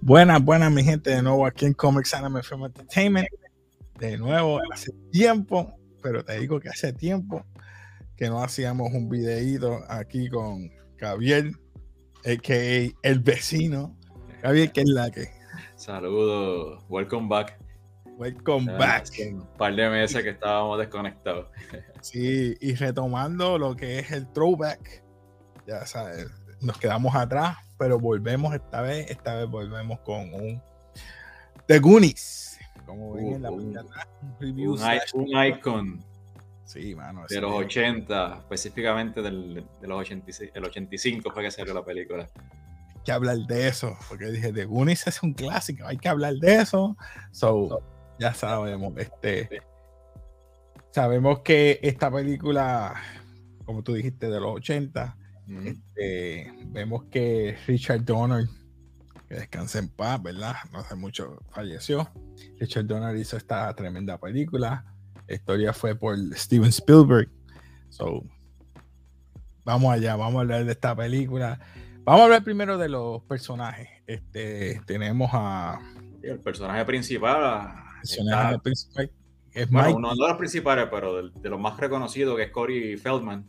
[0.00, 3.28] Buenas, buenas, mi gente, de nuevo aquí en Comics Anime Film Entertainment.
[3.98, 7.46] De nuevo, hace tiempo, pero te digo que hace tiempo
[8.16, 10.70] que no hacíamos un videíto aquí con
[11.06, 11.50] Javier,
[12.24, 12.92] a.k.a.
[13.08, 13.96] el vecino.
[14.40, 15.30] Javier, ¿qué es la que?
[15.74, 17.58] Saludos, welcome back.
[18.16, 19.08] Welcome back.
[19.32, 21.48] Un par de meses que estábamos desconectados.
[22.02, 25.02] Sí, y retomando lo que es el throwback,
[25.66, 26.28] ya sabes,
[26.60, 30.62] nos quedamos atrás, pero volvemos esta vez, esta vez volvemos con un
[31.66, 32.60] The Goonies.
[32.86, 36.04] Como ven en la Uh, de un- atrás, un review Un, slash- i- un icon
[36.64, 37.24] Sí, mano.
[37.28, 42.28] de los 80, específicamente del, de los 86, el 85 fue que salió la película.
[42.94, 46.34] Hay que hablar de eso, porque dije, The Goonies es un clásico, hay que hablar
[46.34, 46.96] de eso.
[47.32, 47.82] So,
[48.18, 49.60] ya sabemos, este,
[50.90, 52.94] sabemos que esta película,
[53.64, 55.66] como tú dijiste, de los 80, Mm.
[55.66, 58.46] este, vemos que Richard Donner,
[59.28, 60.54] que descansa en paz, ¿verdad?
[60.72, 62.08] No hace mucho falleció.
[62.60, 64.84] Richard Donner hizo esta tremenda película.
[65.28, 67.28] La historia fue por Steven Spielberg.
[67.88, 68.22] So,
[69.64, 71.58] vamos allá, vamos a hablar de esta película.
[72.04, 73.88] Vamos a hablar primero de los personajes.
[74.06, 75.78] Este, tenemos a
[76.22, 79.10] el personaje principal ah, personaje está- principal,
[79.52, 82.96] es bueno, Mike uno de los principales, pero de, los más reconocidos, que es Corey
[82.96, 83.44] Feldman.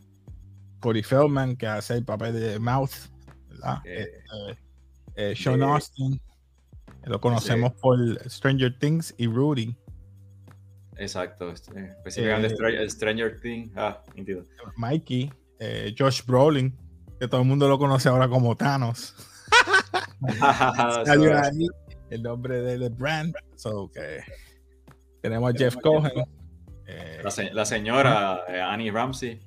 [0.80, 2.90] Corey Feldman, que hace el papel de Mouth,
[3.48, 3.78] ¿verdad?
[3.84, 4.06] Eh,
[5.08, 6.20] Este, eh, Sean de- Austin,
[7.04, 9.76] lo conocemos por Stranger Things y Rudy.
[10.96, 13.72] Exacto, este, específicamente Eh, Stra- Stranger Things.
[13.76, 14.44] Ah, nítido.
[14.76, 16.76] Mikey, eh, Josh Brolin,
[17.18, 19.14] que todo el mundo lo conoce ahora como Thanos.
[21.04, 21.66] Salió ahí
[22.10, 23.34] el nombre de The Brand.
[23.56, 24.20] So, que
[25.20, 26.12] tenemos a Jeff Cohen.
[26.86, 29.40] eh, la, se- la señora eh, Annie Ramsey,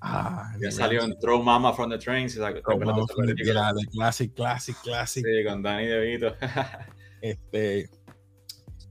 [0.00, 2.28] ah, que The salió en Throw Mama from the Train.
[2.28, 5.24] de la de Classic, Classic, Classic.
[5.24, 6.34] Sí, con Danny DeVito.
[7.22, 7.88] Este,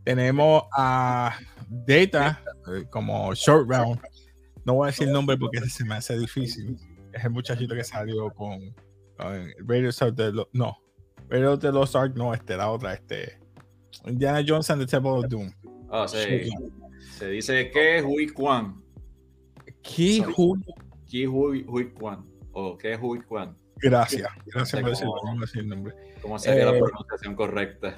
[0.03, 1.37] tenemos a
[1.85, 3.99] Data eh, como Short Round.
[4.65, 6.77] No voy a decir el nombre porque ese se me hace difícil.
[7.11, 8.73] Es el muchachito que salió con,
[9.17, 10.77] con Raiders of the Lo- no,
[11.29, 13.39] Raiders of the Lost Ark, no, este, la otra, este,
[14.05, 15.51] Indiana Jones and the Temple of Doom.
[15.91, 16.49] Ah, sí.
[17.17, 18.81] Se dice que es Hui Kwan.
[19.81, 20.33] Ki Sorry.
[20.37, 20.61] Hu-
[21.05, 22.25] Ki Hui, Hui Kwan.
[22.53, 23.55] O que es Hui Kwan.
[23.77, 25.93] Gracias, gracias por sé no voy a decir el nombre.
[26.21, 27.97] ¿Cómo sería Eh, la pronunciación correcta?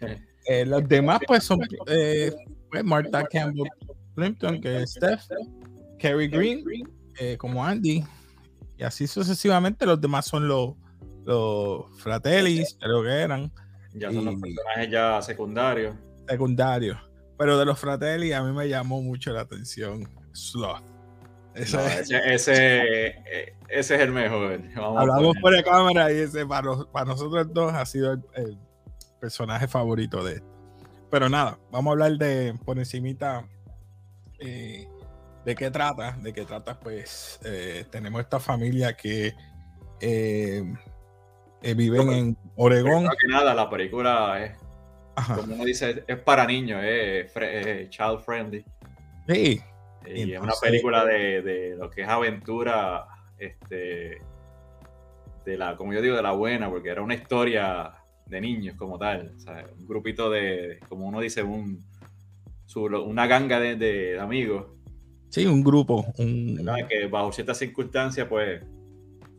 [0.48, 2.32] Eh, los demás, pues, son eh,
[2.70, 3.68] pues, Martha Campbell
[4.14, 5.22] Plimpton, que es Steph,
[5.98, 6.64] Kerry Green,
[7.20, 8.02] eh, como Andy,
[8.76, 9.84] y así sucesivamente.
[9.86, 10.70] Los demás son los,
[11.24, 13.52] los Fratellis, creo que eran
[13.94, 15.94] Ya son los personajes ya secundarios.
[16.28, 16.98] secundarios.
[17.38, 20.82] Pero de los Fratelli, a mí me llamó mucho la atención Sloth.
[21.54, 24.60] Ese- No, ese, ese, eh, ese es el mejor.
[24.76, 28.22] Vamos hablamos fuera de cámara y ese para, nos- para nosotros dos ha sido el,
[28.34, 28.58] el
[29.20, 30.46] personaje favorito de esto.
[31.10, 33.46] Pero nada, vamos a hablar de por encimita
[34.38, 34.86] eh,
[35.44, 39.34] de qué trata, de qué trata pues eh, tenemos esta familia que
[40.00, 40.62] eh,
[41.62, 43.08] eh, viven en Oregón.
[43.18, 44.52] Que nada, la película es,
[45.16, 45.36] Ajá.
[45.36, 47.32] como uno dice, es para niños, es,
[47.88, 48.64] child friendly.
[49.26, 49.60] Sí,
[50.06, 53.06] Y es una película de, de lo que es aventura,
[53.38, 54.20] este,
[55.44, 57.94] de la, como yo digo, de la buena, porque era una historia
[58.28, 59.32] de niños como tal.
[59.36, 61.82] o sea, un grupito de, como uno dice, un,
[62.66, 64.66] su- una ganga de, de amigos,
[65.30, 68.62] sí, un grupo, un, que bajo ciertas circunstancias, pues,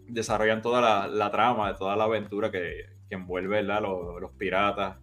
[0.08, 3.62] desarrollan toda la, la trama, toda la aventura que, que envuelve.
[3.64, 4.98] Los, los piratas,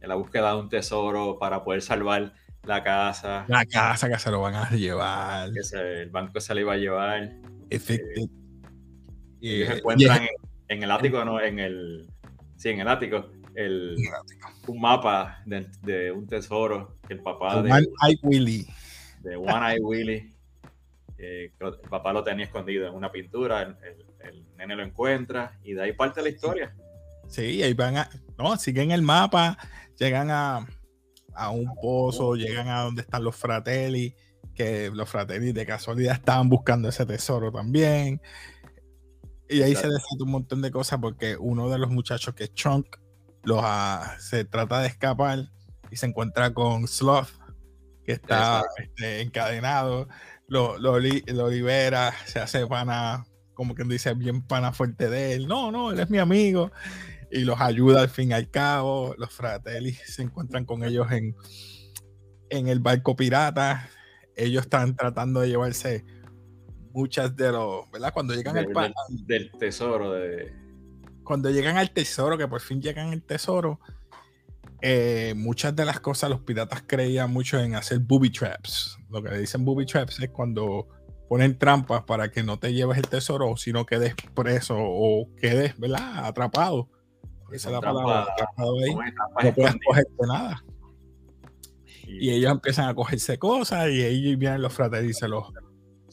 [0.00, 2.32] en la búsqueda de un tesoro para poder salvar
[2.64, 5.52] la casa, la casa que se lo van a llevar.
[5.52, 7.30] que se- el banco se le iba a llevar.
[7.70, 8.28] Efecti-
[9.40, 10.28] Y eh, y es- encuentran en,
[10.68, 11.40] en el ático, ¿no?
[11.40, 12.06] En el.
[12.60, 13.30] Sí, en el ático.
[13.54, 13.96] El,
[14.66, 18.66] un mapa de, de un tesoro que el papá de, One Eye Willy.
[19.22, 20.34] de One Eye Willy.
[21.16, 23.62] eh, el papá lo tenía escondido en una pintura.
[23.62, 25.58] El, el- el nene lo encuentra.
[25.64, 26.74] Y de ahí parte la historia.
[27.28, 28.10] Sí, ahí van a.
[28.36, 29.56] No, siguen el mapa,
[29.98, 30.66] llegan a,
[31.32, 34.14] a un pozo, llegan a donde están los fratelli,
[34.54, 38.20] que los fratelli de casualidad estaban buscando ese tesoro también.
[39.50, 42.54] Y ahí se desata un montón de cosas porque uno de los muchachos que es
[42.54, 42.86] Chunk
[43.42, 45.50] los, ah, se trata de escapar
[45.90, 47.30] y se encuentra con Sloth,
[48.04, 50.08] que está este, encadenado,
[50.46, 53.24] lo, lo, li- lo libera, se hace pana
[53.54, 55.46] como quien dice, bien pana fuerte de él.
[55.46, 56.72] No, no, él es mi amigo.
[57.30, 59.14] Y los ayuda al fin y al cabo.
[59.18, 61.36] Los fratelli se encuentran con ellos en,
[62.48, 63.90] en el barco pirata.
[64.34, 66.06] Ellos están tratando de llevarse
[66.92, 68.12] muchas de los, ¿verdad?
[68.12, 70.52] Cuando llegan del, al del, del tesoro de.
[71.24, 73.80] cuando llegan al tesoro, que por fin llegan al tesoro,
[74.82, 78.98] eh, muchas de las cosas los piratas creían mucho en hacer booby traps.
[79.10, 80.88] Lo que dicen booby traps es cuando
[81.28, 86.24] ponen trampas para que no te lleves el tesoro, sino quedes preso o quedes, ¿verdad?
[86.26, 86.88] Atrapado.
[87.52, 88.94] Esa es la trampa- palabra, atrapado ahí.
[88.94, 90.64] No puedes cogerte nada.
[92.06, 95.52] Y- Y ellos empiezan a cogerse cosas y ahí vienen los se los,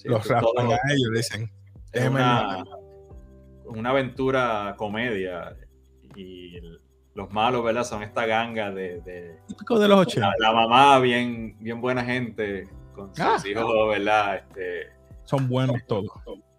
[0.08, 1.12] los esto es raspan todo- a ellos.
[1.14, 1.52] Dicen,
[1.94, 2.64] es una,
[3.66, 5.56] una aventura comedia
[6.16, 6.60] y
[7.14, 7.84] los malos, ¿verdad?
[7.84, 10.28] Son esta ganga de, de- típico de los 80.
[10.28, 13.38] la, la mamá bien, bien buena gente con sus Ah.
[13.46, 14.36] hijos, ¿verdad?
[14.38, 14.88] Este,
[15.24, 16.10] Son buenos todos.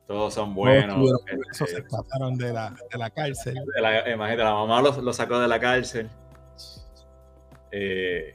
[0.06, 0.96] todos son Todos buenos.
[0.96, 1.20] tuvieron
[1.52, 3.54] este, se escaparon de la, de la cárcel.
[3.74, 6.08] de la, imagínate, la mamá lo, lo sacó de la cárcel.
[7.70, 8.34] Eh,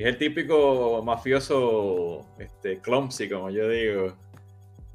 [0.00, 4.14] y es el típico mafioso este, clumsy, como yo digo.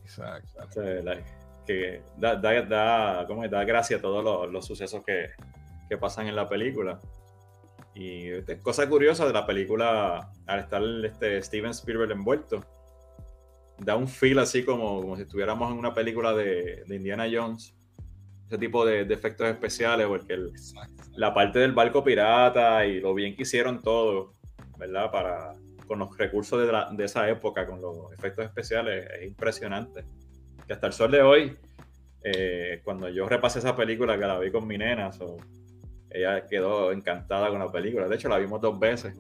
[0.04, 0.64] Exacto.
[0.68, 1.22] O sea, la-
[1.68, 3.50] que da, da, da, ¿cómo es?
[3.52, 5.30] da gracia a todos los, los sucesos que,
[5.90, 7.00] que pasan en la película.
[7.94, 12.64] Y este, cosa curiosa de la película, al estar este Steven Spielberg envuelto,
[13.80, 17.74] da un feel así como, como si estuviéramos en una película de, de Indiana Jones.
[18.48, 20.52] Ese tipo de, de efectos especiales, porque el-
[21.16, 24.35] la parte del barco pirata y lo bien que hicieron todo,
[24.78, 25.12] ¿verdad?
[25.12, 25.54] Para,
[25.88, 30.04] con los recursos de, la- de esa época, con los efectos especiales, es impresionante.
[30.68, 31.58] Que hasta el sol de hoy,
[32.24, 35.38] eh, cuando yo repasé esa película que la vi con mi nena, so,
[36.10, 38.08] ella quedó encantada con la película.
[38.08, 39.16] De hecho, la vimos dos veces.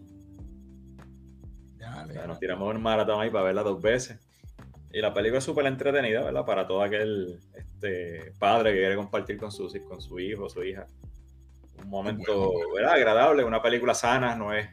[1.77, 4.19] Ya, O sea, nos tiramos un maratón ahí para verla dos veces.
[4.91, 6.45] Y la película es súper entretenida, ¿verdad?
[6.45, 10.87] Para todo aquel este, padre que quiere compartir con su, con su hijo, su hija.
[11.83, 12.93] Un momento, ¿verdad?
[12.93, 14.69] Agradable, una película sana, no es,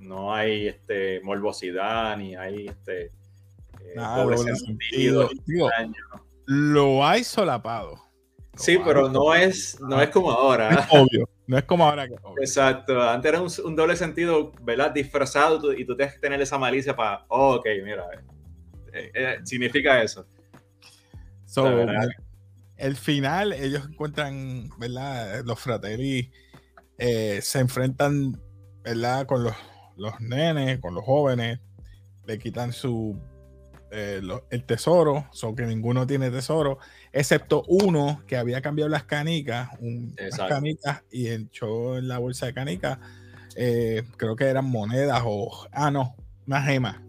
[0.00, 5.30] no hay este, morbosidad, ni hay este eh, Nada, doble doble sentido.
[6.46, 7.92] Lo hay solapado.
[7.92, 8.10] Lo
[8.56, 10.70] Sí, hay pero no es, no es como ahora.
[10.70, 11.28] Es obvio.
[11.46, 12.42] No es como ahora que es obvio.
[12.42, 14.92] Exacto, antes era un, un doble sentido, ¿verdad?
[14.92, 18.06] Disfrazado y tú tienes que tener esa malicia para, oh, ok, mira,
[18.92, 20.26] eh, eh, significa eso.
[21.46, 21.66] So,
[22.76, 25.44] el final, ellos encuentran, ¿verdad?
[25.44, 26.30] Los fratelli
[26.96, 28.40] eh, se enfrentan,
[28.82, 29.26] ¿verdad?
[29.26, 29.54] Con los,
[30.00, 31.60] los nenes, con los jóvenes,
[32.26, 33.16] le quitan su
[33.92, 36.78] eh, lo- el tesoro, so que ninguno tiene tesoro,
[37.12, 40.14] excepto uno que había cambiado las canicas, un,
[40.48, 42.98] canicas y echó en la bolsa de canicas,
[43.56, 46.14] eh, creo que eran monedas o, ah, no,
[46.46, 47.00] unas gemas,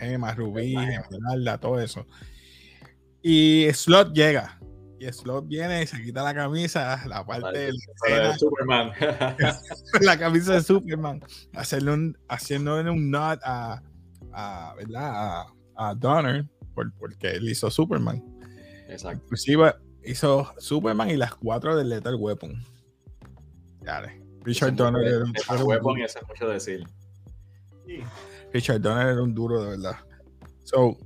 [0.00, 1.02] gemas, rubí, Una gema.
[1.04, 2.04] esmeralda, todo eso.
[3.22, 4.57] Y Slot llega.
[5.00, 8.90] Y Slot viene y se quita la camisa, la parte de la escena, el Superman.
[10.00, 11.22] la camisa de Superman,
[11.54, 13.80] hacerle un, haciéndole un nod a,
[14.32, 15.12] a, ¿verdad?
[15.14, 18.24] a, a Donner, por, porque él hizo Superman.
[18.88, 19.22] Exacto.
[19.24, 19.74] Inclusive
[20.04, 22.60] hizo Superman y las cuatro de Lethal Weapon.
[23.82, 24.20] Dale.
[24.42, 26.84] Richard Eso es Donner era un, un weapon y eso es mucho decir.
[28.52, 29.96] Richard Donner era un duro de verdad.
[30.64, 30.96] So,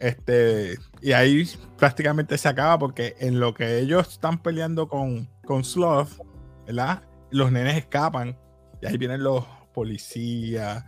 [0.00, 5.62] este, y ahí prácticamente se acaba porque en lo que ellos están peleando con, con
[5.62, 6.18] Sloth,
[6.66, 7.02] ¿verdad?
[7.30, 8.36] Los nenes escapan
[8.80, 10.84] y ahí vienen los policías,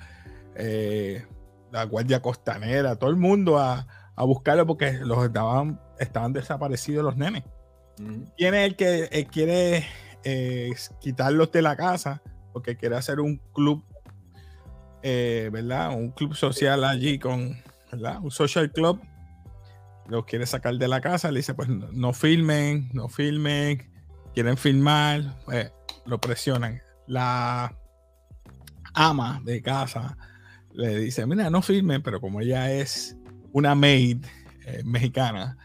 [0.57, 1.25] eh,
[1.71, 7.17] la guardia costanera, todo el mundo a, a buscarlo porque los estaban, estaban desaparecidos los
[7.17, 7.45] nenes.
[8.37, 9.87] ¿Quién es el que eh, quiere
[10.25, 12.23] eh, quitarlos de la casa?
[12.53, 13.85] Porque quiere hacer un club,
[15.03, 15.95] eh, ¿verdad?
[15.95, 19.01] Un club social allí con, Un social club.
[20.09, 21.31] Los quiere sacar de la casa.
[21.31, 23.91] Le dice, pues no, filmen, no filmen.
[24.35, 25.71] Quieren filmar, pues
[26.07, 26.81] lo presionan.
[27.07, 27.77] La
[28.95, 30.17] ama de casa
[30.73, 33.17] le dice, mira, no filmen, pero como ella es
[33.53, 34.25] una maid
[34.65, 35.59] eh, mexicana,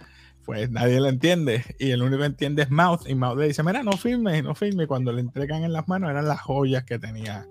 [0.45, 3.63] pues nadie la entiende y el único que entiende es Mouth y Mouth le dice,
[3.63, 4.83] mira, no filme, no filme.
[4.83, 7.47] Y cuando le entregan en las manos eran las joyas que tenía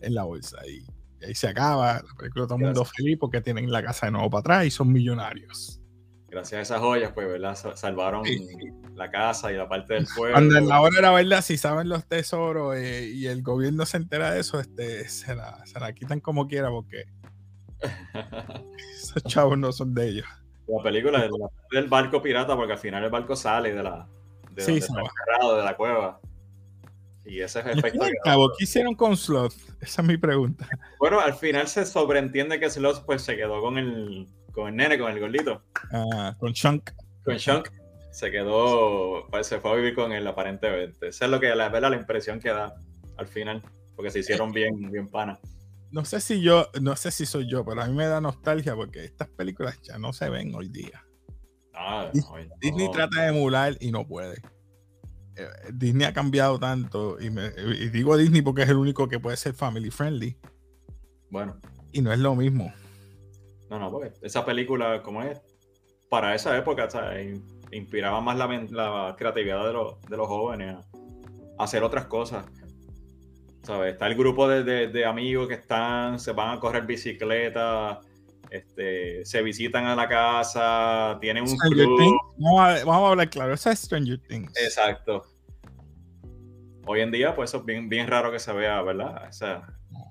[0.00, 0.84] en la bolsa y,
[1.20, 4.12] y ahí se acaba la película, todo el mundo feliz porque tienen la casa de
[4.12, 5.76] nuevo para atrás y son millonarios.
[6.28, 7.56] Gracias a esas joyas, pues, ¿verdad?
[7.56, 8.46] Sa- Salvaron Sí.
[8.94, 10.34] la casa y la parte del pueblo.
[10.34, 13.96] Cuando en la hora era verdad, si saben los tesoros eh, y el gobierno se
[13.96, 17.04] entera de eso, este, se, la, se la quitan como quiera porque
[18.94, 20.26] esos chavos no son de ellos.
[20.68, 21.28] la película la-
[21.72, 24.06] del barco pirata, porque al final el barco sale de la
[24.52, 26.20] de Sí, de la cueva.
[27.30, 28.02] Y ese es el efecto.
[28.02, 29.54] al cabo, ¿qué hicieron con Sloth?
[29.80, 30.68] Esa es mi pregunta.
[30.98, 34.98] Bueno, al final se sobreentiende que Sloth pues se quedó con el con el nene,
[34.98, 36.90] con el gordito, Ah, con Chunk.
[37.24, 37.68] con Shunk.
[38.10, 41.08] Se quedó, pues se fue a vivir con él aparentemente.
[41.08, 42.74] Esa es lo que la verdad la impresión que da
[43.16, 43.62] al final,
[43.94, 45.38] porque se hicieron bien, bien panas.
[45.92, 48.74] No sé si yo, no sé si soy yo, pero a mí me da nostalgia
[48.74, 51.04] porque estas películas ya no se ven hoy día.
[51.72, 52.10] Ah,
[52.60, 54.42] Disney, trata de emular y no puede.
[55.40, 59.18] Eh, Disney ha cambiado tanto y, me, y digo Disney porque es el único que
[59.18, 60.36] puede ser family friendly.
[61.30, 61.56] Bueno.
[61.92, 62.72] Y no es lo mismo.
[63.70, 65.40] No, no, porque esa película, como es,
[66.08, 66.88] para esa época,
[67.70, 72.44] inspiraba más la, creatividad de, los, jóvenes a, hacer otras cosas.
[73.62, 73.92] ¿Sabes?
[73.92, 78.00] Está el grupo de, amigos que están, se van a correr bicicleta,
[78.50, 82.18] este, se visitan a la casa, tienen un club.
[82.36, 84.52] Vamos a, hablar claro, esa es Stranger Things.
[84.56, 85.24] Exacto.
[86.86, 89.28] Hoy en día, pues eso es bien, bien raro que se vea, ¿verdad?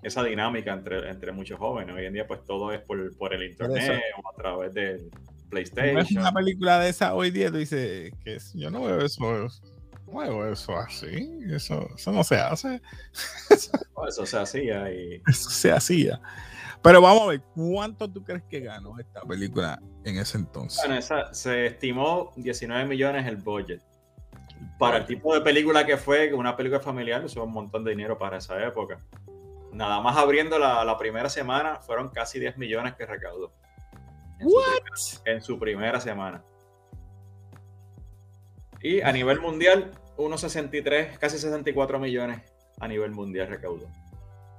[0.02, 1.94] esa dinámica entre, entre muchos jóvenes.
[1.96, 5.12] Hoy en día, pues todo es por, por el internet o a través del
[5.50, 5.98] PlayStation.
[5.98, 9.50] Es una película de esa hoy día, tú dices que yo no veo eso,
[10.12, 12.82] no veo eso así, eso, eso no se hace.
[13.50, 15.22] eso se hacía y...
[15.28, 16.22] Eso se hacía.
[16.82, 20.80] Pero vamos a ver, ¿cuánto tú crees que ganó esta película en ese entonces?
[20.82, 23.82] Bueno, esa, se estimó 19 millones el budget.
[24.78, 28.18] Para el tipo de película que fue, una película familiar, usó un montón de dinero
[28.18, 28.98] para esa época
[29.72, 33.52] nada más abriendo la, primera semana, fueron casi 10 millones que recaudó.
[35.26, 36.44] En, Su, primera, semana.
[38.82, 42.42] Y a nivel mundial, unos 63, casi 64 millones
[42.80, 43.88] a nivel mundial recaudó.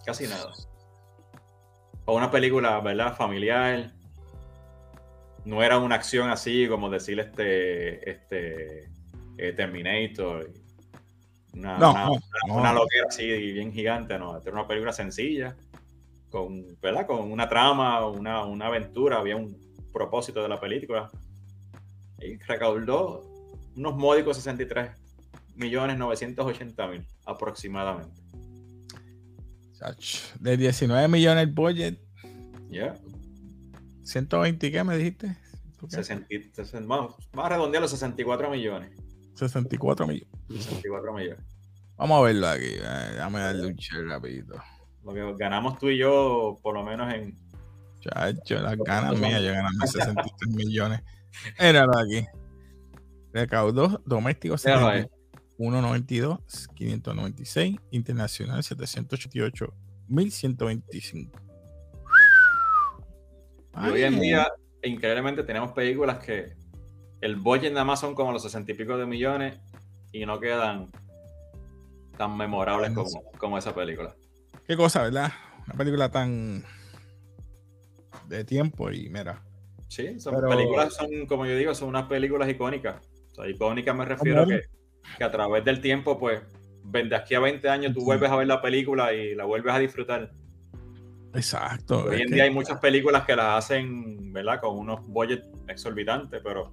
[0.05, 0.53] Casi nada.
[2.05, 3.17] Para una película, ¿verdad?
[3.17, 3.93] Familiar.
[5.45, 8.91] No era una acción así como decir este, este
[9.39, 10.50] eh, Terminator
[11.53, 12.09] una,
[12.49, 14.37] una, loquera así bien gigante, no.
[14.37, 15.57] Esta era una película sencilla,
[16.31, 17.07] con, ¿verdad?
[17.07, 19.57] con una trama, una, una aventura, había un
[19.93, 21.11] propósito de la película.
[22.21, 23.25] Y recaudó
[23.81, 24.91] unos módicos 63
[25.57, 28.21] millones 980 mil aproximadamente.
[30.39, 31.99] De 19 millones el budget.
[32.69, 32.95] Ya.
[34.05, 35.37] 120 qué me dijiste?
[35.89, 38.91] 60, más, más redondear los 64 millones.
[39.35, 40.29] 64 millones.
[40.49, 41.45] 64 millones.
[41.97, 42.67] Vamos a verlo aquí.
[42.67, 44.57] Eh, déjame darle un share rapidito.
[45.05, 47.35] Lo que ganamos tú y yo, por lo menos en.
[48.01, 51.01] Chacho, las ganas mías, yo gané 63 millones.
[51.59, 52.27] Míralo aquí.
[53.33, 59.73] Recaudó doméstico 192, 596, internacional 788,
[60.09, 61.41] 1125.
[63.83, 64.47] Y hoy en día,
[64.83, 66.53] increíblemente, tenemos películas que
[67.21, 69.61] el budget nada más son como los sesenta y pico de millones
[70.13, 70.91] y no quedan
[72.17, 72.93] tan memorables
[73.39, 74.15] como, esa película.
[74.67, 75.33] Qué cosa, ¿verdad?
[75.67, 76.65] Una película tan
[78.27, 79.43] de tiempo y mira.
[79.89, 82.97] Sí, son películas, son, como yo digo, son unas películas icónicas.
[83.41, 84.63] Sea, icónicas me refiero a que,
[85.19, 86.41] que, a través del tiempo, pues,
[86.85, 89.79] de aquí a 20 años tú vuelves a ver la película y la vuelves a
[89.79, 90.33] disfrutar.
[91.35, 92.05] Exacto.
[92.05, 94.61] Hoy en día hay muchas películas que las hacen, ¿verdad?
[94.61, 96.73] Con unos budgets exorbitantes, pero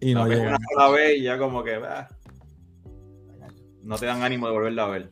[0.00, 2.08] y no una sola vez y ya como que ah,
[3.82, 5.10] no te dan ánimo de volverla a ver.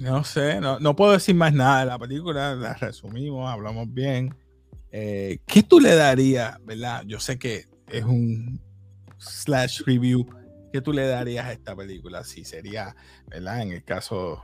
[0.00, 4.34] No sé, no, puedo decir más nada de la película, la resumimos, hablamos bien.
[4.90, 7.04] Eh, ¿Qué tú le darías, verdad?
[7.06, 8.60] Yo sé que es un
[9.24, 10.26] slash review.
[10.72, 12.24] ¿Qué tú le darías a esta película?
[12.24, 12.94] Si sería,
[13.28, 13.62] ¿verdad?
[13.62, 14.42] En el caso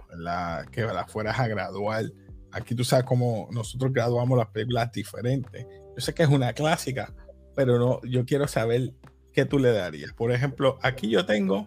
[0.70, 2.04] que la fueras a graduar.
[2.52, 5.66] Aquí tú sabes cómo nosotros graduamos las películas diferentes.
[5.96, 7.12] Yo sé que es una clásica,
[7.54, 8.92] pero no, yo quiero saber
[9.32, 10.12] ¿qué tú le darías?
[10.12, 11.66] Por ejemplo, aquí yo tengo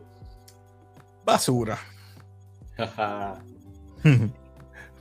[1.26, 1.78] basura.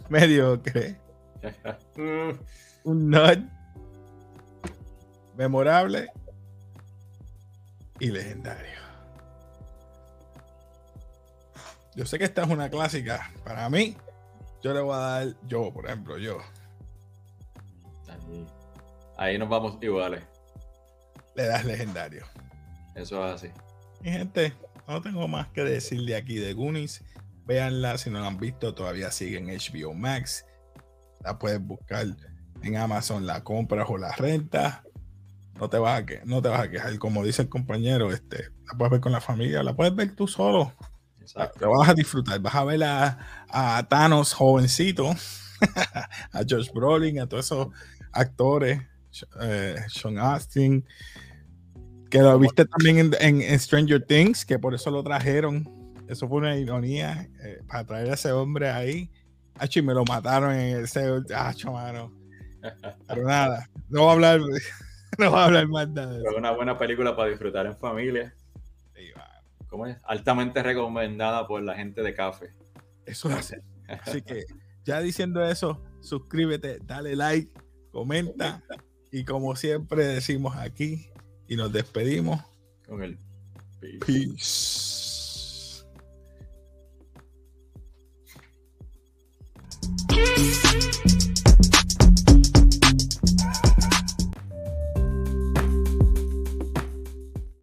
[0.08, 0.96] Mediocre.
[2.84, 3.38] Un nut
[5.36, 6.08] memorable
[8.02, 8.82] y legendario.
[11.94, 13.30] Yo sé que esta es una clásica.
[13.44, 13.96] Para mí,
[14.60, 16.38] yo le voy a dar, yo, por ejemplo, yo.
[19.16, 20.24] Ahí, nos vamos iguales.
[21.36, 22.26] Le das legendario.
[22.96, 23.50] Eso es así.
[24.00, 24.52] Mi gente,
[24.88, 27.04] no tengo más que decir de aquí de Goonies.
[27.46, 30.44] Véanla, si no la han visto, todavía sigue en HBO Max.
[31.20, 32.06] La puedes buscar
[32.64, 34.82] en Amazon, la compras o la renta.
[35.58, 38.50] No te vas a, que, no te vas a quejar, como dice el compañero, este,
[38.66, 40.72] la puedes ver con la familia, la puedes ver tú solo.
[41.20, 41.60] Exacto.
[41.60, 45.14] Te vas a disfrutar, vas a ver a, Thanos jovencito,
[46.32, 47.68] a Josh Brolin, a todos esos
[48.12, 48.82] actores,
[49.40, 50.84] eh, Sean Austin,
[52.10, 55.66] que lo viste también en, Stranger Things, que por eso lo trajeron.
[56.08, 59.10] Eso fue una ironía eh, para traer a ese hombre ahí.
[59.54, 61.08] Acho, y me lo mataron en ese.
[61.34, 62.12] Acho, mano.
[63.08, 64.40] Pero nada, no voy a hablar.
[65.18, 66.18] no va a hablar más nada.
[66.18, 68.34] Es una buena película para disfrutar en familia.
[69.68, 69.96] ¿Cómo es?
[70.04, 72.52] Altamente recomendada por la gente de café.
[73.06, 73.56] Eso es así.
[73.88, 74.44] Así que
[74.84, 77.50] ya diciendo eso, suscríbete, dale like,
[77.90, 78.62] comenta
[79.10, 81.10] y como siempre decimos aquí
[81.48, 82.42] y nos despedimos
[82.86, 83.18] con el
[83.80, 84.81] peace.